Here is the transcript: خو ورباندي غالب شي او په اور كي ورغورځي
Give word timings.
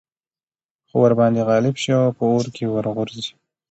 خو 0.87 0.95
ورباندي 1.03 1.41
غالب 1.49 1.75
شي 1.81 1.91
او 1.99 2.05
په 2.17 2.23
اور 2.31 2.45
كي 2.55 2.65
ورغورځي 2.69 3.31